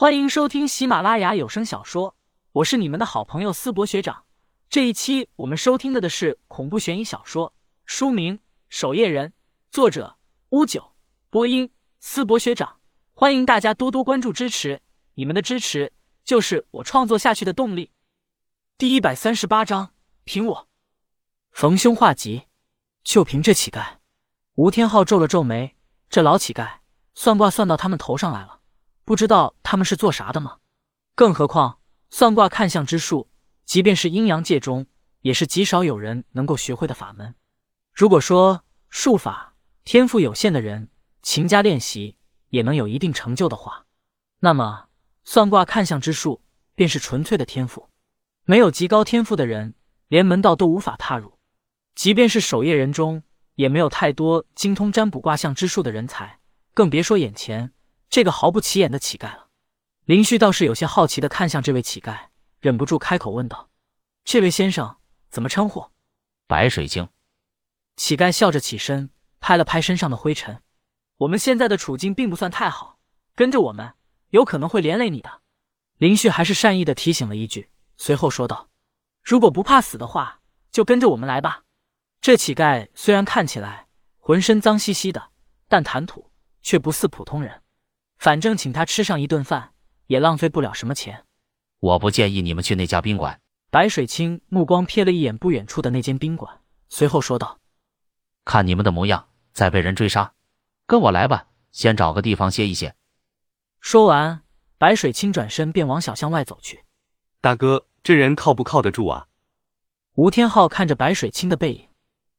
[0.00, 2.14] 欢迎收听喜马拉雅有声小说，
[2.52, 4.26] 我是你们的好朋友思博学长。
[4.70, 7.52] 这一期我们收听的的是恐怖悬疑小说，
[7.84, 8.38] 书名
[8.68, 9.30] 《守夜人》，
[9.72, 10.16] 作者
[10.50, 10.92] 乌九，
[11.30, 12.76] 播音思博学长。
[13.12, 14.80] 欢迎大家多多关注支持，
[15.14, 15.92] 你们的支持
[16.24, 17.90] 就是我创作下去的动力。
[18.76, 19.92] 第一百三十八章，
[20.22, 20.68] 凭我
[21.50, 22.44] 逢凶化吉，
[23.02, 23.96] 就凭这乞丐。
[24.54, 25.74] 吴天昊皱了皱眉，
[26.08, 26.76] 这老乞丐
[27.16, 28.57] 算卦算到他们头上来了，
[29.08, 30.58] 不知道他们是做啥的吗？
[31.14, 31.78] 更何况
[32.10, 33.30] 算卦看相之术，
[33.64, 34.84] 即便是阴阳界中，
[35.22, 37.34] 也是极少有人能够学会的法门。
[37.94, 40.90] 如果说术法天赋有限的人
[41.22, 42.18] 勤加练习
[42.50, 43.86] 也能有一定成就的话，
[44.40, 44.88] 那么
[45.24, 46.42] 算卦看相之术
[46.74, 47.88] 便是纯粹的天赋。
[48.44, 49.74] 没有极高天赋的人，
[50.08, 51.38] 连门道都无法踏入。
[51.94, 53.22] 即便是守夜人中，
[53.54, 56.40] 也没有太多精通占卜卦象之术的人才，
[56.74, 57.72] 更别说眼前
[58.08, 59.48] 这个毫不起眼的乞丐了。
[60.04, 62.28] 林旭倒是有些好奇的看向这位乞丐，
[62.60, 63.68] 忍不住开口问道
[64.24, 64.96] ：“这位先生
[65.30, 65.90] 怎么称呼？”
[66.48, 67.08] 白水晶。
[67.96, 70.62] 乞丐笑着起身，拍了拍身上的灰尘
[71.18, 72.98] ：“我们现在的处境并不算太好，
[73.34, 73.92] 跟着我们
[74.30, 75.42] 有可能会连累你的。”
[75.98, 77.70] 林旭还是善意的提醒了一句。
[77.96, 78.70] 随后说道
[79.22, 81.64] ：“如果不怕死的话，就跟着我们来吧。”
[82.22, 85.30] 这乞丐虽然看起来浑身脏兮兮的，
[85.68, 86.30] 但谈吐
[86.62, 87.62] 却不似普通人。
[88.18, 89.72] 反正请他吃上一顿饭，
[90.06, 91.24] 也浪费不了什么钱。
[91.80, 93.40] 我不建议你们去那家宾馆。
[93.70, 97.58] 白水清目光瞥了一眼不远处的那间宾馆，随后说道
[98.44, 100.32] ：“看你们的模样，再被人追杀，
[100.86, 102.94] 跟我来吧，先找个地方歇一歇。”
[103.80, 104.42] 说完，
[104.78, 106.84] 白水清转身便往小巷外走去。
[107.40, 107.86] 大哥。
[108.00, 109.26] 这人靠不靠得住啊？
[110.14, 111.88] 吴天昊看着白水清的背影，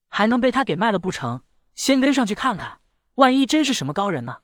[0.08, 1.42] 还能被他给卖了不成？
[1.76, 2.80] 先跟上去看看，
[3.16, 4.38] 万一真是什么高人呢？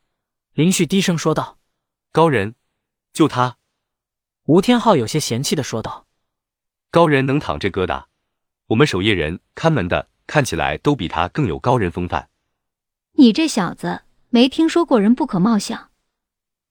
[0.56, 1.58] 林旭低声说道
[2.14, 2.56] ：“高人，
[3.11, 3.58] 就他。”
[4.48, 6.08] 吴天昊有些嫌弃的说道
[6.89, 8.06] ：“高人能躺这疙瘩？
[8.67, 12.30] 我们守夜人看门的看起来都比他更有高人风范。”
[13.20, 15.92] 你这小子没听说过人不可貌相？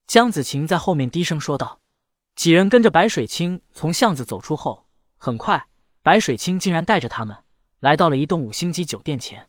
[0.07, 1.79] 江子晴在后面低声说道。
[2.35, 5.67] 几人跟着白水清从巷子走出后，很快，
[6.01, 7.37] 白水清竟然带着他们
[7.81, 9.47] 来到了一栋五星级酒店前。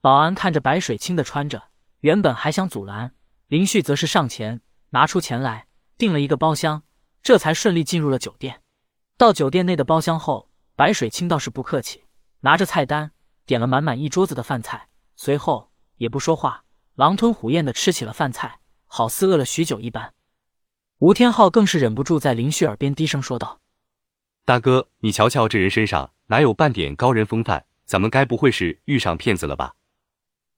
[0.00, 1.64] 保安看着白水清的穿着，
[1.98, 3.12] 原本还想阻拦，
[3.52, 5.66] 林旭则是上前拿出钱来
[5.98, 6.84] 订了一个包厢，
[7.22, 8.62] 这才顺利进入了酒店。
[9.18, 12.04] 到酒店内的包厢后，白水清倒是不客气，
[12.40, 13.10] 拿着菜单
[13.44, 16.64] 点了满满一桌子的饭菜，随后也不说话，
[16.94, 20.14] 狼吞虎咽的吃起了饭菜，好似饿了许久一般。
[21.00, 23.60] 吴天昊更是忍不住在林旭耳边低声说道
[24.46, 27.66] ：“大哥，你瞧瞧这人身上哪有半点高人风范？
[27.84, 29.74] 咱们该不会是遇上骗子了吧？”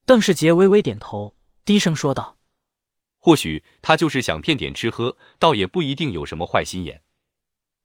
[0.07, 1.35] 邓世杰微微点头，
[1.65, 2.37] 低声说道
[3.25, 7.01] ：“或许他就是想骗点吃喝，倒也不一定有什么坏心眼。”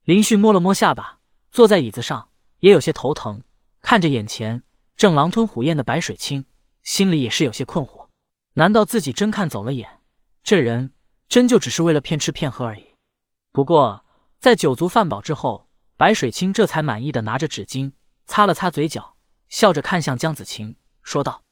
[0.04, 1.20] 林旭摸了摸下巴，
[1.50, 2.28] 坐在椅子上，
[2.58, 3.42] 也有些头疼，
[3.80, 4.62] 看着眼前
[4.98, 6.44] 正狼吞虎咽的白水清，
[6.82, 8.08] 心里也是有些困惑：
[8.52, 10.02] 难道自己真看走了眼？
[10.42, 10.92] 这人？
[11.26, 12.84] 真就只是为了骗吃骗喝而已。
[13.50, 14.04] 不过
[14.40, 17.92] 在酒足饭饱之后，白水清这才满意的拿着纸巾
[18.26, 19.16] 擦了擦嘴角，
[19.48, 21.42] 笑着看向江子晴，说道：“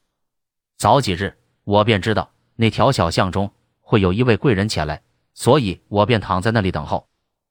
[0.77, 3.51] 早几日我便知道那条小巷中
[3.89, 5.01] 会有一位贵人前来，
[5.33, 7.09] 所以我便躺在那里等候。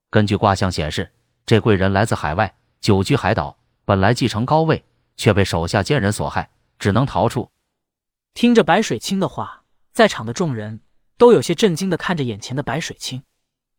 [0.09, 1.13] 根据卦象显示，
[1.45, 4.85] 这贵人来自海外，久居海岛，本来继承高位，
[5.17, 7.51] 却被手下奸人所害，只能逃出。”
[8.35, 10.81] 听着白水清的话，在场的众人。
[11.17, 13.25] 都有些震惊的看着眼前的白水清，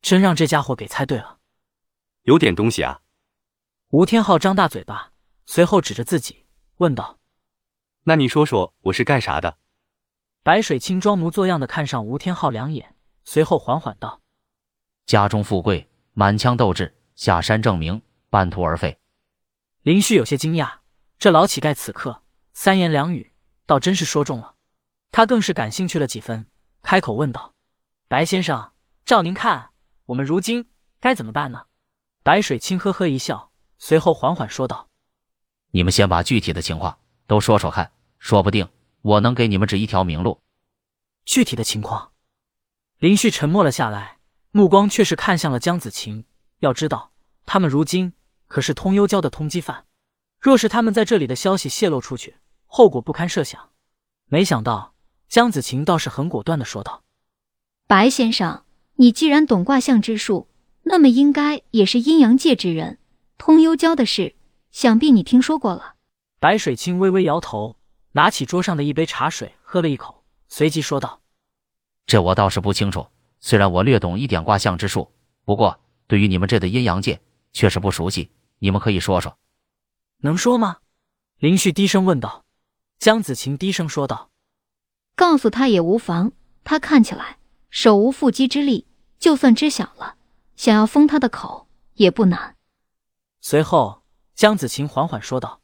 [0.01, 1.37] 真让这家伙给猜对了，
[2.23, 2.99] 有点东西啊！
[3.91, 5.13] 吴天昊张大嘴巴，
[5.45, 6.43] 随后指着自己
[6.79, 7.17] 问道
[8.03, 9.57] ：“那你说说我是干啥的？”
[10.41, 12.95] 白水清装模作样的看上吴天昊两眼，
[13.25, 14.21] 随后缓缓道
[15.05, 18.97] ：“家中富贵，满腔斗志，下山证明，半途而废。”
[19.83, 20.79] 林旭有些惊讶，
[21.17, 22.23] 这老乞丐此刻
[22.53, 23.33] 三言两语，
[23.65, 24.55] 倒真是说中了，
[25.11, 26.47] 他更是感兴趣了几分。
[26.81, 27.53] 开口问道
[28.07, 28.71] ：“白先生，
[29.05, 29.71] 照您看，
[30.05, 30.69] 我们如今
[31.01, 31.65] 该怎么办呢？”
[32.23, 34.87] 白水清呵呵一笑，随后缓缓说道
[35.71, 36.97] ：“你们先把具体的情况
[37.27, 38.67] 都说说看，说不定
[39.01, 40.41] 我能给你们指一条明路。”
[41.25, 42.11] 具体的情况，
[42.97, 44.17] 林旭沉默了下来，
[44.51, 46.25] 目光却是看向了江子晴。
[46.59, 47.11] 要知道，
[47.45, 48.13] 他们如今
[48.47, 49.85] 可是通幽教的通缉犯，
[50.39, 53.69] 若是他们在这里的消息泄露出去，后果不堪设想。
[54.25, 54.93] 没想到。
[55.29, 57.03] 江子晴倒是很果断的说道
[57.85, 58.63] ：“白先生，
[58.95, 60.47] 你既然懂卦象之术，
[60.81, 62.97] 那么应该也是阴阳界之人。
[63.37, 64.35] 通幽教的事，
[64.71, 65.93] 想必你听说过了。”
[66.41, 67.77] 白水清微微摇头，
[68.11, 71.21] 拿起桌上的一杯茶水喝了一口，随即说道
[72.07, 73.07] ：“这我倒是不清楚，
[73.39, 75.11] 虽然我略懂一点卦象之术，
[75.45, 77.21] 不过对于你们这的阴阳界
[77.53, 78.31] 确实不熟悉。
[78.59, 79.37] 你们可以说说，
[80.17, 80.77] 能说吗？
[81.37, 82.45] 林旭低声问道。
[82.97, 84.29] 江子晴低声说道
[85.15, 86.33] ：“告诉他也无妨。
[86.65, 87.37] 他看起来
[87.69, 88.85] 手无缚鸡之力，
[89.17, 90.17] 就算知晓了，
[90.57, 92.57] 想要封他的口也不难。”
[93.39, 94.03] 随后，
[94.35, 95.61] 江子晴缓缓说道：“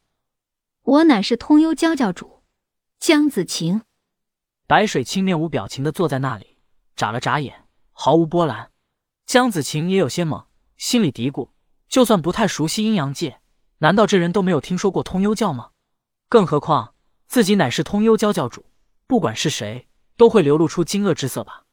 [0.83, 2.34] 我乃是通幽教教主，
[3.07, 3.83] 江子晴。”
[4.65, 6.57] 白水清面无表情的坐在那里，
[6.95, 8.71] 眨了眨眼，毫无波澜。
[9.27, 11.51] 江子晴也有些懵，心里嘀咕：
[11.87, 13.39] 就算不太熟悉阴阳界，
[13.77, 15.69] 难道这人都没有听说过通幽教吗？
[16.29, 16.95] 更何况
[17.27, 18.65] 自己乃是通幽教教主，
[19.05, 19.87] 不管是谁，
[20.17, 21.65] 都会流露出惊愕之色吧？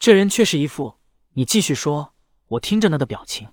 [0.00, 0.98] 这人却是一副
[1.34, 2.12] “你继续说，
[2.48, 3.48] 我听着呢”的表情。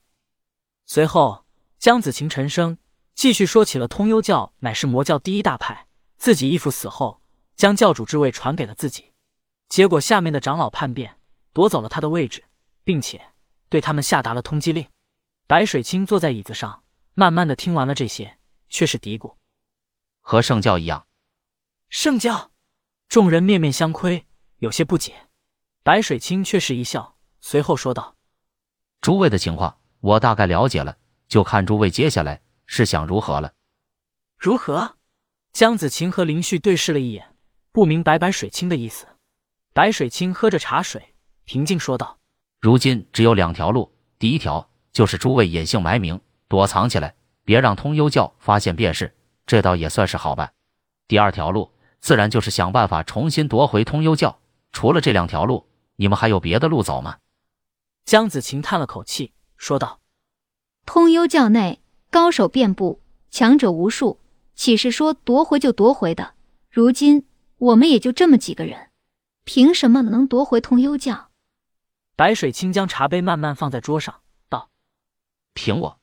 [0.88, 1.46] 随后，
[1.78, 2.80] 江子晴沉声
[3.14, 5.86] 继续说起了通幽教乃是魔教第一大派，
[6.18, 7.19] 自己义父死后。
[7.60, 9.12] 将教主之位传给了自己，
[9.68, 11.20] 结果下面的长老叛变，
[11.52, 12.46] 夺走了他的位置，
[12.86, 13.34] 并且
[13.68, 14.88] 对他们下达了通缉令。
[15.46, 16.86] 白水清坐在椅子上，
[17.16, 18.40] 慢慢的听完了这些，
[18.70, 19.36] 却是嘀咕
[20.24, 21.06] ：“和圣教一样。”
[21.92, 22.52] 圣教，
[23.10, 24.26] 众人面面相窥，
[24.60, 25.28] 有些不解。
[25.84, 28.16] 白水清却是一笑，随后说道
[29.02, 30.98] ：“诸位的情况我大概了解了，
[31.28, 33.54] 就看诸位接下来是想如何了。”
[34.40, 34.96] 如何？
[35.52, 37.29] 江子晴和林旭对视了一眼。
[37.72, 39.06] 不明白白水清的意思，
[39.74, 41.14] 白水清喝着茶水，
[41.46, 42.18] 平静说道
[42.60, 47.14] ：“如今只有两条路，第一条就是诸位隐姓埋名，躲藏起来，
[47.46, 50.52] 别让通幽教发现便是，这倒也算是好办。
[51.08, 54.40] 第二条路，自然就是想办法重新夺回通幽教。
[54.72, 57.18] 除了这两条路，你们还有别的路走吗？”
[58.04, 60.00] 江子晴叹了口气，说道
[60.88, 63.00] ：“通幽教内高手遍布，
[63.30, 64.20] 强者无数，
[64.56, 66.34] 岂是说夺回就夺回的？
[66.72, 67.26] 如今……”
[67.60, 68.90] 我们也就这么几个人，
[69.44, 71.30] 凭什么能夺回通幽教？
[72.16, 74.72] 白水清将茶杯慢慢放在桌上，道
[75.54, 75.99] ：“凭我。”